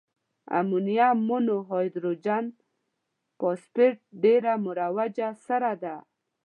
امونیم 0.59 1.17
مونو 1.27 1.57
هایدروجن 1.69 2.45
فاسفیټ 3.39 3.95
ډیره 4.23 4.53
مروجه 4.65 5.29
سره 5.47 5.71
ده. 5.83 5.95